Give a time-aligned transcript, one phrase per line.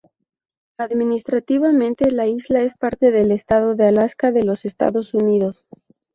[0.79, 5.67] Administrativamente, la isla es parte del estado de Alaska de los Estados Unidos.